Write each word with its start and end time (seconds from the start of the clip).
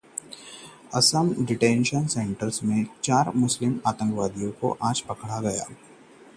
Assam 0.93 1.29
detention 1.45 2.05
centres 2.13 2.59
की 2.59 2.71
याचिका 2.71 3.21
को 3.23 3.47
सुप्रीम 3.47 3.77
कोर्ट 3.85 4.37
ने 4.37 4.51
किया 4.59 5.13
खारिज 5.21 5.61